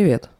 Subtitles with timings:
[0.00, 0.30] Привет,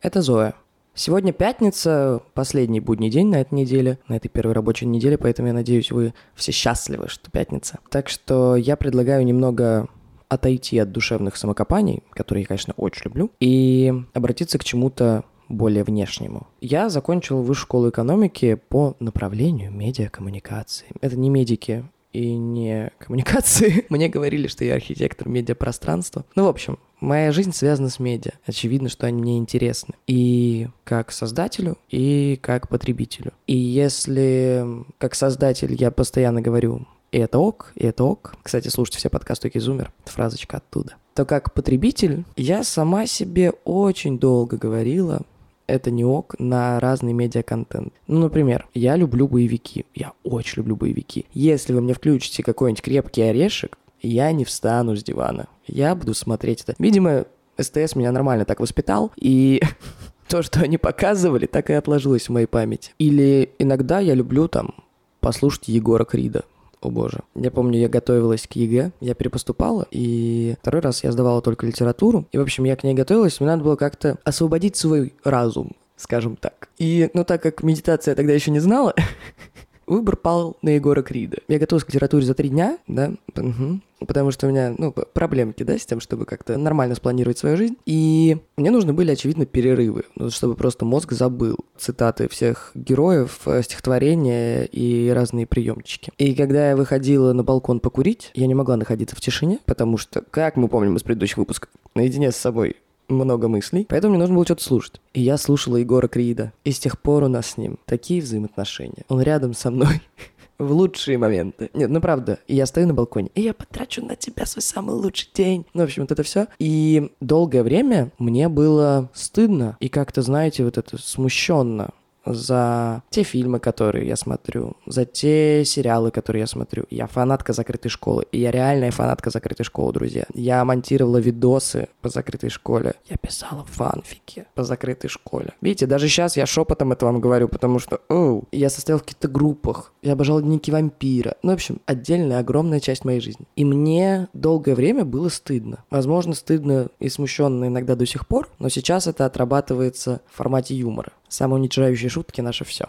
[0.00, 0.54] это Зоя.
[0.94, 5.52] Сегодня пятница, последний будний день на этой неделе, на этой первой рабочей неделе, поэтому я
[5.52, 7.80] надеюсь, вы все счастливы, что пятница.
[7.90, 9.88] Так что я предлагаю немного
[10.30, 16.46] отойти от душевных самокопаний, которые я, конечно, очень люблю, и обратиться к чему-то более внешнему.
[16.62, 20.86] Я закончил высшую школу экономики по направлению медиакоммуникации.
[21.02, 23.84] Это не медики, и не коммуникации.
[23.90, 26.24] Мне говорили, что я архитектор медиапространства.
[26.34, 28.32] Ну, в общем, моя жизнь связана с медиа.
[28.46, 29.94] Очевидно, что они мне интересны.
[30.06, 33.32] И как создателю, и как потребителю.
[33.46, 34.66] И если
[34.98, 38.34] как создатель я постоянно говорю и это ок, и это ок.
[38.42, 40.96] Кстати, слушайте все подкасты Кизумер, фразочка оттуда.
[41.14, 45.22] То как потребитель я сама себе очень долго говорила,
[45.66, 47.92] это не ок на разный медиаконтент.
[48.06, 49.84] Ну, например, я люблю боевики.
[49.94, 51.26] Я очень люблю боевики.
[51.32, 55.46] Если вы мне включите какой-нибудь крепкий орешек, я не встану с дивана.
[55.66, 56.74] Я буду смотреть это.
[56.78, 57.26] Видимо,
[57.60, 59.60] СТС меня нормально так воспитал, и
[60.28, 62.92] то, что они показывали, так и отложилось в моей памяти.
[62.98, 64.74] Или иногда я люблю там
[65.20, 66.44] послушать Егора Крида.
[66.80, 67.20] О боже.
[67.34, 72.26] Я помню, я готовилась к ЕГЭ, я перепоступала, и второй раз я сдавала только литературу.
[72.30, 76.36] И, в общем, я к ней готовилась, мне надо было как-то освободить свой разум, скажем
[76.36, 76.68] так.
[76.78, 78.94] И, ну, так как медитация тогда еще не знала,
[79.88, 81.38] выбор пал на Егора Крида.
[81.48, 83.80] Я готовился к литературе за три дня, да, угу.
[84.00, 87.76] потому что у меня, ну, проблемки, да, с тем, чтобы как-то нормально спланировать свою жизнь.
[87.86, 93.62] И мне нужны были, очевидно, перерывы, ну, чтобы просто мозг забыл цитаты всех героев, э,
[93.62, 96.12] стихотворения и разные приемчики.
[96.18, 100.22] И когда я выходила на балкон покурить, я не могла находиться в тишине, потому что,
[100.30, 102.76] как мы помним из предыдущих выпусков, наедине с собой
[103.08, 105.00] много мыслей, поэтому мне нужно было что-то слушать.
[105.14, 106.52] И я слушала Егора Крида.
[106.64, 109.04] И с тех пор у нас с ним такие взаимоотношения.
[109.08, 110.00] Он рядом со мной
[110.58, 111.70] в лучшие моменты.
[111.74, 115.30] Нет, ну правда, я стою на балконе, и я потрачу на тебя свой самый лучший
[115.34, 115.66] день.
[115.74, 116.46] Ну, в общем, вот это все.
[116.58, 121.90] И долгое время мне было стыдно и как-то, знаете, вот это смущенно
[122.24, 126.84] за те фильмы, которые я смотрю, за те сериалы, которые я смотрю.
[126.90, 128.26] Я фанатка закрытой школы.
[128.32, 130.24] И я реальная фанатка закрытой школы, друзья.
[130.34, 132.94] Я монтировала видосы по закрытой школе.
[133.08, 135.52] Я писала фанфики по закрытой школе.
[135.60, 139.28] Видите, даже сейчас я шепотом это вам говорю, потому что, оу, я состоял в каких-то
[139.28, 139.92] группах.
[140.02, 141.36] Я обожал дневники вампира.
[141.42, 143.46] Ну, в общем, отдельная огромная часть моей жизни.
[143.56, 145.84] И мне долгое время было стыдно.
[145.90, 151.12] Возможно, стыдно и смущенно иногда до сих пор, но сейчас это отрабатывается в формате юмора.
[151.28, 152.88] Самоуничижающие шутки— наше все.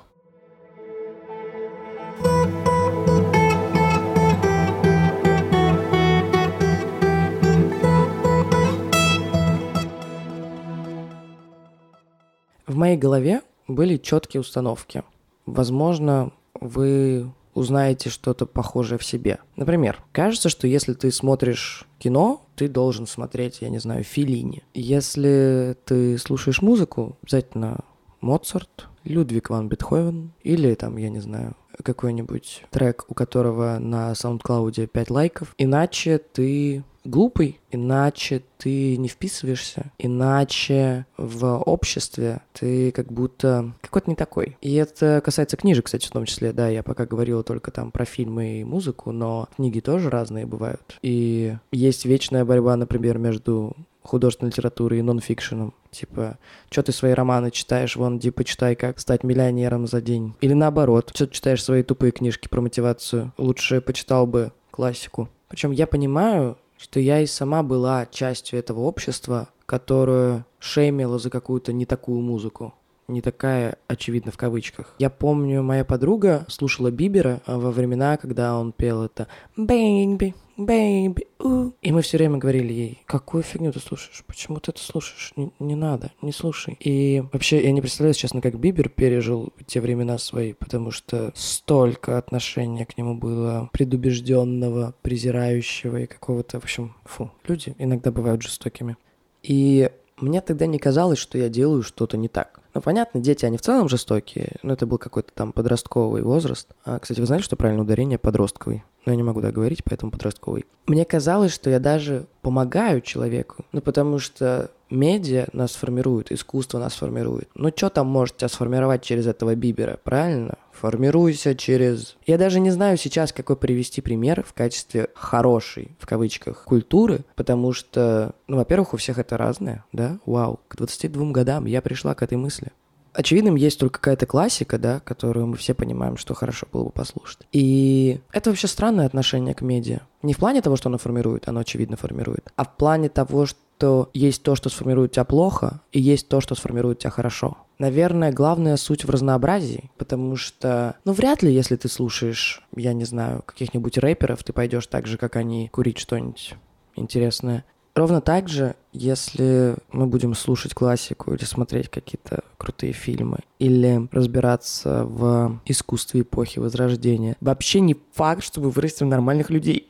[12.66, 15.04] В моей голове были четкие установки.
[15.46, 19.40] Возможно, вы узнаете что-то похожее в себе.
[19.56, 24.64] Например, кажется, что если ты смотришь кино, ты должен смотреть, я не знаю, Филини.
[24.74, 27.80] Если ты слушаешь музыку, обязательно
[28.22, 34.88] Моцарт, Людвиг ван Бетховен или там, я не знаю, какой-нибудь трек, у которого на SoundCloud
[34.88, 35.54] 5 лайков.
[35.58, 44.16] Иначе ты глупый, иначе ты не вписываешься, иначе в обществе ты как будто какой-то не
[44.16, 44.58] такой.
[44.62, 48.06] И это касается книжек, кстати, в том числе, да, я пока говорила только там про
[48.06, 50.98] фильмы и музыку, но книги тоже разные бывают.
[51.02, 55.74] И есть вечная борьба, например, между художественной литературой и нонфикшеном.
[55.92, 56.38] Типа,
[56.70, 60.36] что ты свои романы читаешь, вон, иди почитай, как стать миллионером за день.
[60.42, 63.34] Или наоборот, что ты читаешь свои тупые книжки про мотивацию.
[63.38, 65.30] Лучше почитал бы классику.
[65.48, 71.74] Причем я понимаю, что я и сама была частью этого общества, которое шеймило за какую-то
[71.74, 72.74] не такую музыку
[73.10, 74.94] не такая, очевидно, в кавычках.
[75.00, 81.28] Я помню, моя подруга слушала Бибера а, во времена, когда он пел это «Baby, baby,
[81.40, 81.72] у».
[81.82, 84.24] И мы все время говорили ей, какую фигню ты слушаешь?
[84.28, 85.34] Почему ты это слушаешь?
[85.36, 86.78] Не, не надо, не слушай.
[86.80, 92.18] И вообще, я не представляю, честно, как Бибер пережил те времена свои, потому что столько
[92.18, 97.32] отношения к нему было предубежденного, презирающего и какого-то, в общем, фу.
[97.48, 98.98] Люди иногда бывают жестокими.
[99.44, 102.60] И мне тогда не казалось, что я делаю что-то не так.
[102.74, 106.68] Ну, понятно, дети, они в целом жестокие, но это был какой-то там подростковый возраст.
[106.86, 108.84] А, кстати, вы знали, что правильное ударение подростковый?
[109.10, 110.68] Но я не могу, да, говорить, поэтому подростковый.
[110.86, 116.94] Мне казалось, что я даже помогаю человеку, ну, потому что медиа нас формирует, искусство нас
[116.94, 117.50] формирует.
[117.56, 120.60] Ну, что там может тебя сформировать через этого Бибера, правильно?
[120.74, 122.18] Формируйся через...
[122.28, 127.74] Я даже не знаю сейчас, какой привести пример в качестве хорошей, в кавычках, культуры, потому
[127.74, 130.20] что, ну, во-первых, у всех это разное, да?
[130.28, 132.72] Вау, к 22 годам я пришла к этой мысли
[133.20, 137.40] очевидным есть только какая-то классика, да, которую мы все понимаем, что хорошо было бы послушать.
[137.52, 140.00] И это вообще странное отношение к медиа.
[140.24, 144.10] Не в плане того, что оно формирует, оно очевидно формирует, а в плане того, что
[144.14, 147.58] есть то, что сформирует тебя плохо, и есть то, что сформирует тебя хорошо.
[147.78, 153.06] Наверное, главная суть в разнообразии, потому что, ну, вряд ли, если ты слушаешь, я не
[153.06, 156.56] знаю, каких-нибудь рэперов, ты пойдешь так же, как они, курить что-нибудь
[156.96, 157.64] интересное.
[158.00, 165.04] Ровно так же, если мы будем слушать классику или смотреть какие-то крутые фильмы, или разбираться
[165.04, 169.86] в искусстве эпохи Возрождения, вообще не факт, чтобы вырасти в нормальных людей.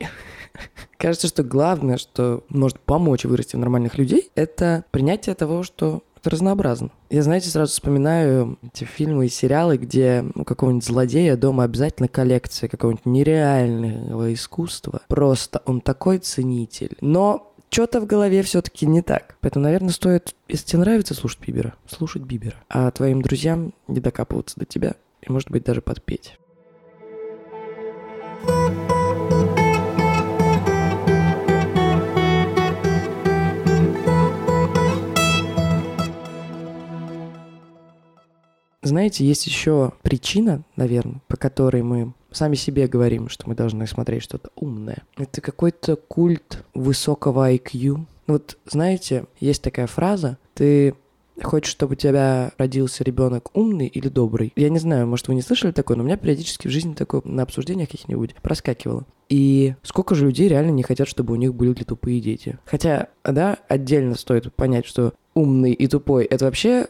[0.98, 6.30] Кажется, что главное, что может помочь вырасти в нормальных людей, это принятие того, что это
[6.30, 6.90] разнообразно.
[7.08, 12.68] Я, знаете, сразу вспоминаю эти фильмы и сериалы, где у какого-нибудь злодея дома обязательно коллекция
[12.68, 15.00] какого-нибудь нереального искусства.
[15.08, 16.96] Просто он такой ценитель.
[17.00, 19.36] Но что-то в голове все-таки не так.
[19.40, 22.56] Поэтому, наверное, стоит, если тебе нравится слушать Бибера, слушать Бибера.
[22.68, 24.96] А твоим друзьям не докапываться до тебя.
[25.22, 26.36] И, может быть, даже подпеть.
[38.82, 44.22] Знаете, есть еще причина, наверное, по которой мы сами себе говорим, что мы должны смотреть
[44.22, 45.02] что-то умное.
[45.16, 48.04] Это какой-то культ высокого IQ.
[48.26, 50.94] Вот знаете, есть такая фраза, ты
[51.42, 54.52] хочешь, чтобы у тебя родился ребенок умный или добрый.
[54.56, 57.22] Я не знаю, может, вы не слышали такое, но у меня периодически в жизни такое
[57.24, 59.06] на обсуждениях каких-нибудь проскакивало.
[59.28, 62.58] И сколько же людей реально не хотят, чтобы у них были тупые дети.
[62.64, 66.86] Хотя, да, отдельно стоит понять, что умный и тупой— это вообще,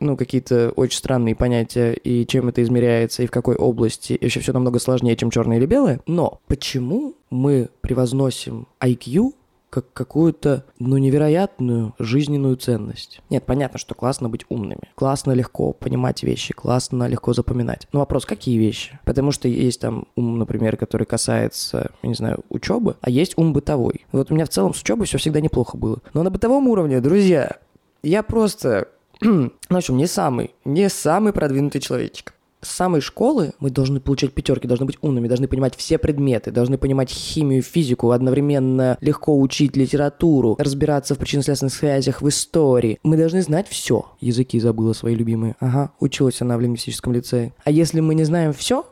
[0.00, 4.40] ну, какие-то очень странные понятия, и чем это измеряется, и в какой области, и вообще
[4.40, 6.00] все намного сложнее, чем черное или белое.
[6.06, 9.32] Но почему мы превозносим IQ
[9.74, 13.20] как какую-то, ну, невероятную жизненную ценность.
[13.28, 14.88] Нет, понятно, что классно быть умными.
[14.94, 17.88] Классно легко понимать вещи, классно легко запоминать.
[17.92, 19.00] Но вопрос, какие вещи?
[19.04, 23.52] Потому что есть там ум, например, который касается, я не знаю, учебы, а есть ум
[23.52, 24.06] бытовой.
[24.12, 25.98] Вот у меня в целом с учебой все всегда неплохо было.
[26.12, 27.56] Но на бытовом уровне, друзья,
[28.04, 28.88] я просто,
[29.20, 32.34] ну, в общем, не самый, не самый продвинутый человечек.
[32.60, 36.78] С самой школы мы должны получать пятерки, должны быть умными, должны понимать все предметы, должны
[36.78, 42.98] понимать химию, физику, одновременно легко учить литературу, разбираться в причинно-следственных связях в истории.
[43.02, 44.06] Мы должны знать все.
[44.20, 45.56] Языки забыла свои любимые.
[45.60, 47.52] Ага, училась она в лингвистическом лицее.
[47.64, 48.86] А если мы не знаем все,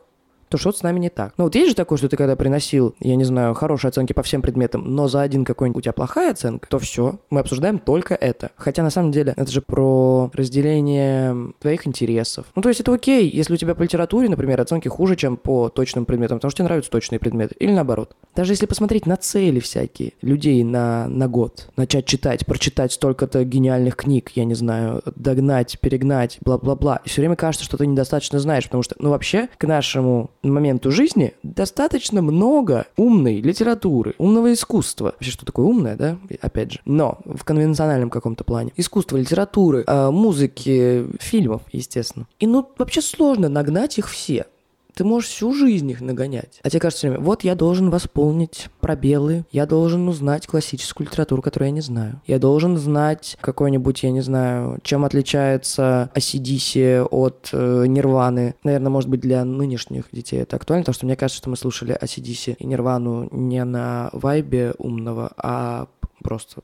[0.53, 1.33] то что-то с нами не так.
[1.37, 4.21] Ну вот есть же такое, что ты когда приносил, я не знаю, хорошие оценки по
[4.21, 8.13] всем предметам, но за один какой-нибудь у тебя плохая оценка, то все, мы обсуждаем только
[8.13, 8.51] это.
[8.55, 12.45] Хотя на самом деле это же про разделение твоих интересов.
[12.55, 15.69] Ну то есть это окей, если у тебя по литературе, например, оценки хуже, чем по
[15.69, 17.55] точным предметам, потому что тебе нравятся точные предметы.
[17.57, 18.15] Или наоборот.
[18.35, 23.95] Даже если посмотреть на цели всякие людей на, на год, начать читать, прочитать столько-то гениальных
[23.95, 27.01] книг, я не знаю, догнать, перегнать, бла-бла-бла.
[27.03, 30.91] И все время кажется, что ты недостаточно знаешь, потому что, ну вообще, к нашему моменту
[30.91, 35.13] жизни достаточно много умной литературы, умного искусства.
[35.13, 36.17] Вообще, что такое умное, да?
[36.41, 36.79] Опять же.
[36.85, 38.73] Но в конвенциональном каком-то плане.
[38.75, 42.27] Искусство, литературы, э, музыки, фильмов, естественно.
[42.39, 44.45] И ну вообще сложно нагнать их все.
[44.93, 46.59] Ты можешь всю жизнь их нагонять.
[46.63, 51.69] А тебе кажется время, вот я должен восполнить пробелы, я должен узнать классическую литературу, которую
[51.69, 52.21] я не знаю.
[52.27, 58.55] Я должен знать какой-нибудь, я не знаю, чем отличается ACDC от э, Нирваны.
[58.63, 61.97] Наверное, может быть, для нынешних детей это актуально, потому что мне кажется, что мы слушали
[61.99, 65.87] ACDC и Нирвану не на вайбе умного, а
[66.23, 66.61] просто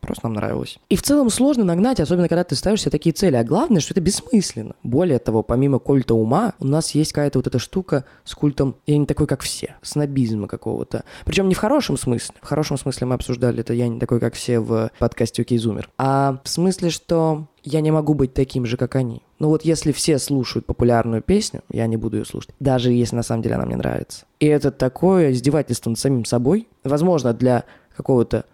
[0.00, 0.78] Просто нам нравилось.
[0.88, 3.36] И в целом сложно нагнать, особенно когда ты ставишь себе такие цели.
[3.36, 4.74] А главное, что это бессмысленно.
[4.82, 8.98] Более того, помимо культа ума, у нас есть какая-то вот эта штука с культом «я
[8.98, 11.04] не такой, как все», снобизма какого-то.
[11.24, 12.34] Причем не в хорошем смысле.
[12.40, 15.90] В хорошем смысле мы обсуждали это «я не такой, как все» в подкасте «Окей, Зумер».
[15.98, 19.22] А в смысле, что я не могу быть таким же, как они.
[19.38, 23.22] Ну вот если все слушают популярную песню, я не буду ее слушать, даже если на
[23.22, 24.24] самом деле она мне нравится.
[24.38, 26.68] И это такое издевательство над самим собой.
[26.84, 27.64] Возможно, для
[27.96, 28.44] какого-то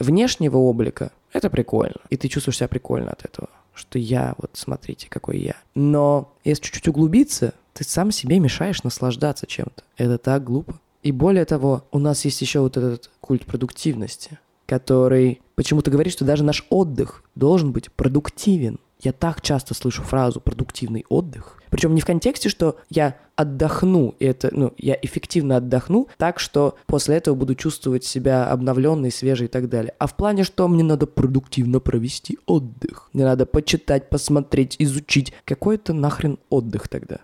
[0.00, 2.00] внешнего облика это прикольно.
[2.08, 3.48] И ты чувствуешь себя прикольно от этого.
[3.72, 5.54] Что я, вот смотрите, какой я.
[5.74, 9.84] Но если чуть-чуть углубиться, ты сам себе мешаешь наслаждаться чем-то.
[9.96, 10.80] Это так глупо.
[11.02, 16.24] И более того, у нас есть еще вот этот культ продуктивности, который почему-то говорит, что
[16.24, 18.78] даже наш отдых должен быть продуктивен.
[19.00, 24.26] Я так часто слышу фразу «продуктивный отдых», причем не в контексте, что я отдохну, и
[24.26, 29.48] это, ну, я эффективно отдохну, так что после этого буду чувствовать себя обновленной, свежей и
[29.48, 29.94] так далее.
[29.98, 33.08] А в плане, что мне надо продуктивно провести отдых.
[33.12, 35.32] Мне надо почитать, посмотреть, изучить.
[35.44, 37.20] Какой это нахрен отдых тогда?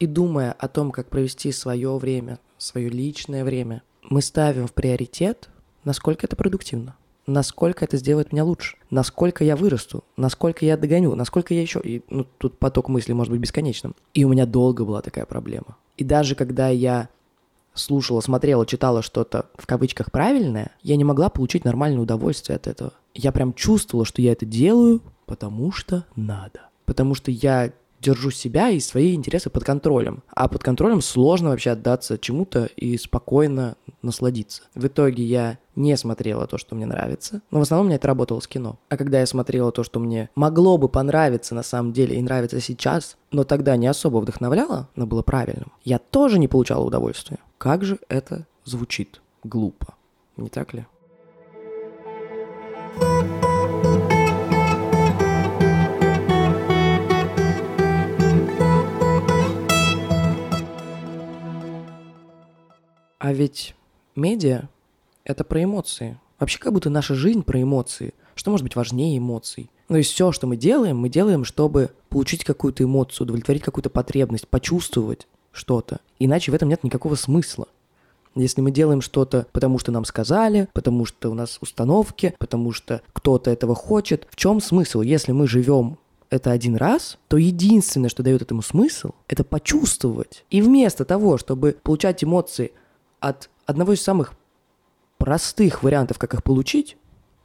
[0.00, 5.48] И думая о том, как провести свое время, свое личное время, мы ставим в приоритет,
[5.84, 11.54] насколько это продуктивно насколько это сделает меня лучше, насколько я вырасту, насколько я догоню, насколько
[11.54, 11.80] я еще...
[11.82, 13.94] И, ну, тут поток мыслей может быть бесконечным.
[14.12, 15.76] И у меня долго была такая проблема.
[15.96, 17.08] И даже когда я
[17.74, 22.92] слушала, смотрела, читала что-то в кавычках правильное, я не могла получить нормальное удовольствие от этого.
[23.14, 26.68] Я прям чувствовала, что я это делаю, потому что надо.
[26.86, 27.72] Потому что я
[28.04, 30.22] держу себя и свои интересы под контролем.
[30.34, 34.62] А под контролем сложно вообще отдаться чему-то и спокойно насладиться.
[34.74, 38.40] В итоге я не смотрела то, что мне нравится, но в основном меня это работало
[38.40, 38.78] с кино.
[38.90, 42.60] А когда я смотрела то, что мне могло бы понравиться на самом деле и нравится
[42.60, 47.38] сейчас, но тогда не особо вдохновляло, но было правильным, я тоже не получала удовольствия.
[47.58, 49.94] Как же это звучит глупо,
[50.36, 50.86] не так ли?
[53.00, 53.43] А
[63.34, 63.74] ведь
[64.16, 64.68] медиа—
[65.24, 66.18] это про эмоции.
[66.38, 68.14] Вообще как будто наша жизнь про эмоции.
[68.34, 69.70] Что может быть важнее эмоций?
[69.88, 73.90] Ну, то есть все, что мы делаем, мы делаем, чтобы получить какую-то эмоцию, удовлетворить какую-то
[73.90, 76.00] потребность, почувствовать что-то.
[76.18, 77.68] Иначе в этом нет никакого смысла.
[78.34, 83.02] Если мы делаем что-то, потому что нам сказали, потому что у нас установки, потому что
[83.12, 85.02] кто-то этого хочет, в чем смысл?
[85.02, 85.98] Если мы живем
[86.30, 90.44] это один раз, то единственное, что дает этому смысл, это почувствовать.
[90.50, 92.72] И вместо того, чтобы получать эмоции
[93.28, 94.34] от одного из самых
[95.18, 96.96] простых вариантов, как их получить,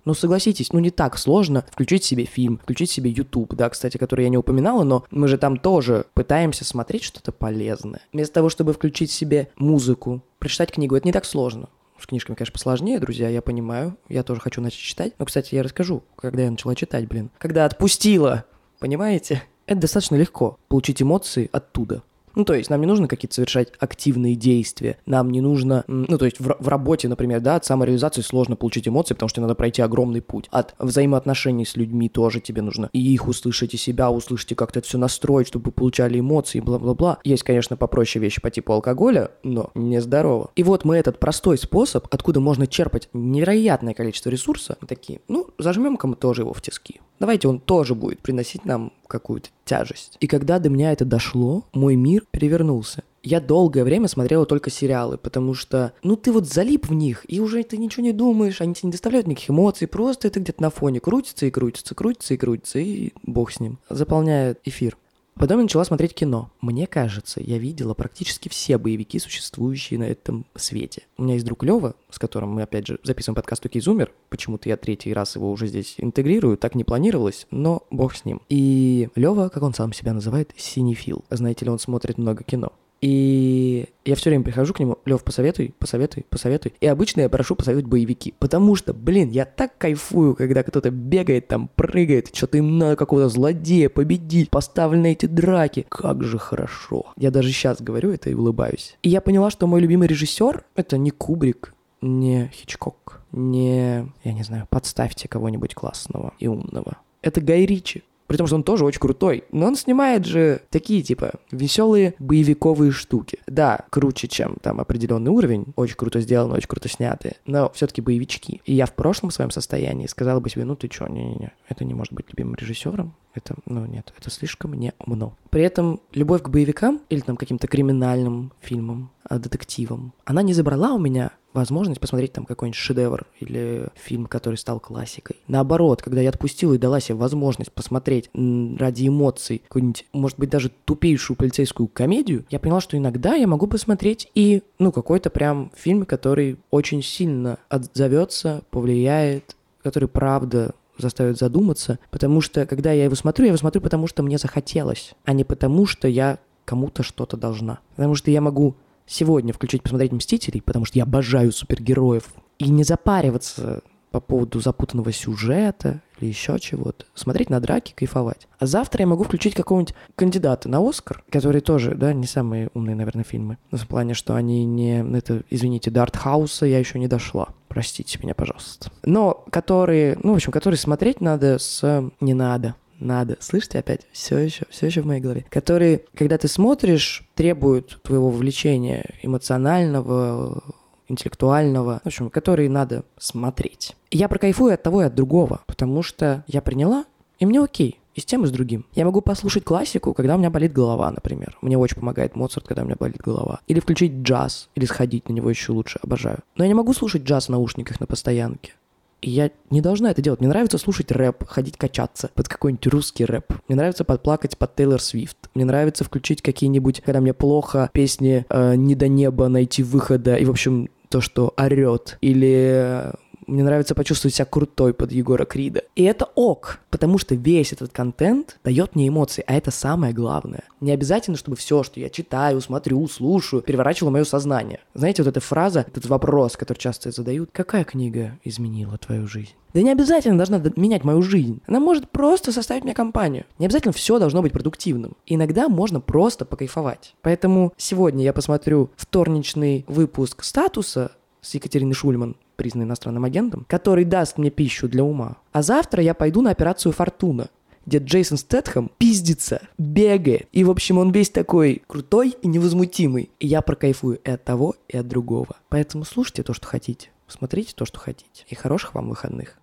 [0.06, 4.24] ну, согласитесь, ну не так сложно включить себе фильм, включить себе YouTube, да, кстати, который
[4.24, 8.02] я не упоминала, но мы же там тоже пытаемся смотреть что-то полезное.
[8.12, 11.70] Вместо того, чтобы включить себе музыку, прочитать книгу, это не так сложно.
[12.00, 13.98] С книжками, конечно, посложнее, друзья, я понимаю.
[14.08, 15.14] Я тоже хочу начать читать.
[15.20, 17.30] Но, кстати, я расскажу, когда я начала читать, блин.
[17.38, 18.46] Когда отпустила,
[18.80, 19.44] понимаете?
[19.66, 22.02] Это достаточно легко, получить эмоции оттуда.
[22.36, 26.26] Ну, то есть нам не нужно какие-то совершать активные действия, нам не нужно, ну, то
[26.26, 29.82] есть в, в работе, например, да, от самореализации сложно получить эмоции, потому что надо пройти
[29.82, 30.48] огромный путь.
[30.52, 34.80] От взаимоотношений с людьми тоже тебе нужно и их услышать, и себя услышать, и как-то
[34.80, 37.20] это все настроить, чтобы получали эмоции, бла-бла-бла.
[37.24, 40.52] Есть, конечно, попроще вещи по типу алкоголя, но не здорово.
[40.56, 46.08] И вот мы этот простой способ, откуда можно черпать невероятное количество ресурса, такие, ну, зажмем-ка
[46.08, 47.02] мы тоже его в тиски.
[47.20, 50.18] Давайте он тоже будет приносить нам какую-то тяжесть.
[50.20, 53.04] И когда до меня это дошло, мой мир перевернулся.
[53.22, 57.42] Я долгое время смотрела только сериалы, потому что, ну, ты вот залип в них, и
[57.42, 60.70] уже ты ничего не думаешь, они тебе не доставляют никаких эмоций, просто это где-то на
[60.70, 63.80] фоне крутится и крутится, крутится и крутится, и бог с ним.
[63.90, 64.96] Заполняет эфир.
[65.36, 66.52] Потом я начала смотреть кино.
[66.60, 71.04] Мне кажется, я видела практически все боевики, существующие на этом свете.
[71.18, 74.12] У меня есть друг Лева, с которым мы, опять же, записываем подкаст «Туки Зумер».
[74.30, 78.42] Почему-то я третий раз его уже здесь интегрирую, так не планировалось, но бог с ним.
[78.50, 81.24] И Лева, как он сам себя называет, синефил.
[81.30, 82.74] Знаете ли, он смотрит много кино.
[83.02, 86.74] И я все время прихожу к нему, Лев, посоветуй, посоветуй, посоветуй.
[86.82, 88.34] И обычно я прошу посоветовать боевики.
[88.40, 93.30] Потому что, блин, я так кайфую, когда кто-то бегает там, прыгает, что-то им надо какого-то
[93.30, 95.86] злодея победить, поставлены эти драки.
[95.88, 97.14] Как же хорошо.
[97.16, 98.98] Я даже сейчас говорю это и улыбаюсь.
[99.02, 104.44] И я поняла, что мой любимый режиссер— это не Кубрик, не Хичкок, не, я не
[104.44, 106.98] знаю, подставьте кого-нибудь классного и умного.
[107.22, 108.04] Это Гай Ричи.
[108.30, 109.44] При том, что он тоже очень крутой.
[109.52, 113.40] Но он снимает же такие, типа, веселые боевиковые штуки.
[113.48, 115.74] Да, круче, чем там определенный уровень.
[115.76, 117.38] Очень круто сделано, очень круто снятые.
[117.48, 118.62] Но все-таки боевички.
[118.66, 121.96] И я в прошлом своем состоянии сказала бы себе, ну ты чё, не-не-не, это не
[121.96, 123.16] может быть любимым режиссером.
[123.34, 125.34] Это, ну нет, это слишком не умно.
[125.50, 130.94] При этом любовь к боевикам или там каким-то криминальным фильмам, а, детективам, она не забрала
[130.94, 135.38] у меня возможность посмотреть там какой-нибудь шедевр или фильм, который стал классикой.
[135.48, 140.72] Наоборот, когда я отпустила и дала себе возможность посмотреть ради эмоций какую-нибудь, может быть, даже
[140.86, 146.06] тупейшую полицейскую комедию, я поняла, что иногда я могу посмотреть и, ну, какой-то прям фильм,
[146.06, 153.46] который очень сильно отзовется, повлияет, который правда заставит задуматься, потому что, когда я его смотрю,
[153.46, 157.80] я его смотрю, потому что мне захотелось, а не потому, что я кому-то что-то должна.
[157.96, 158.76] Потому что я могу
[159.10, 165.12] сегодня включить посмотреть «Мстителей», потому что я обожаю супергероев, и не запариваться по поводу запутанного
[165.12, 167.06] сюжета или еще чего-то.
[167.14, 168.48] Смотреть на драки, кайфовать.
[168.58, 172.96] А завтра я могу включить какого-нибудь кандидата на Оскар, который тоже, да, не самые умные,
[172.96, 173.58] наверное, фильмы.
[173.72, 175.06] В плане, что они не...
[175.16, 177.50] Это, извините, до артхауса я еще не дошла.
[177.68, 178.92] Простите меня, пожалуйста.
[179.04, 182.10] Но которые, ну, в общем, которые смотреть надо с...
[182.20, 183.38] Не надо надо.
[183.40, 184.08] Слышите опять?
[184.12, 185.46] Все еще, все еще в моей голове.
[185.50, 190.64] Которые, когда ты смотришь, требуют твоего вовлечения эмоционального,
[191.08, 193.96] интеллектуального, в общем, которые надо смотреть.
[194.12, 197.06] я прокайфую от того и от другого, потому что я приняла,
[197.40, 198.00] и мне окей.
[198.16, 198.86] И с тем, и с другим.
[198.96, 201.58] Я могу послушать классику, когда у меня болит голова, например.
[201.62, 203.62] Мне очень помогает Моцарт, когда у меня болит голова.
[203.68, 206.40] Или включить джаз, или сходить на него еще лучше, обожаю.
[206.58, 208.74] Но я не могу слушать джаз в наушниках на постоянке.
[209.22, 210.40] И я не должна это делать.
[210.40, 213.54] Мне нравится слушать рэп, ходить качаться под какой-нибудь русский рэп.
[213.68, 215.38] Мне нравится подплакать под Тейлор Свифт.
[215.54, 220.46] Мне нравится включить какие-нибудь, когда мне плохо, песни э, «Не до неба», «Найти выхода» и,
[220.46, 222.18] в общем, то, что орет.
[222.22, 223.12] Или
[223.50, 225.84] мне нравится почувствовать себя крутой под Егора Крида.
[225.96, 230.64] И это ок, потому что весь этот контент дает мне эмоции, а это самое главное.
[230.80, 234.80] Не обязательно, чтобы все, что я читаю, смотрю, слушаю, переворачивало мое сознание.
[234.94, 239.54] Знаете, вот эта фраза, этот вопрос, который часто задают, какая книга изменила твою жизнь?
[239.74, 241.62] Да не обязательно должна менять мою жизнь.
[241.68, 243.46] Она может просто составить мне компанию.
[243.60, 245.16] Не обязательно все должно быть продуктивным.
[245.28, 247.14] Иногда можно просто покайфовать.
[247.22, 254.38] Поэтому сегодня я посмотрю вторничный выпуск статуса с Екатериной Шульман признан иностранным агентом, который даст
[254.38, 255.38] мне пищу для ума.
[255.54, 257.48] А завтра я пойду на операцию «Фортуна»,
[257.86, 260.50] где Джейсон Стэтхэм пиздится, бегает.
[260.52, 263.32] И, в общем, он весь такой крутой и невозмутимый.
[263.40, 265.56] И я прокайфую и от того, и от другого.
[265.70, 267.10] Поэтому слушайте то, что хотите.
[267.30, 268.44] Смотрите то, что хотите.
[268.50, 269.58] И хороших вам выходных.